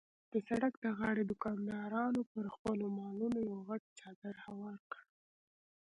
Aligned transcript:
د 0.31 0.33
سړک 0.47 0.73
د 0.83 0.85
غاړې 0.99 1.23
دوکاندارانو 1.25 2.19
به 2.25 2.29
پر 2.33 2.45
خپلو 2.55 2.85
مالونو 2.97 3.39
یو 3.51 3.59
غټ 3.69 3.83
څادر 3.99 4.35
هوار 4.45 4.77
کړ. 4.91 5.01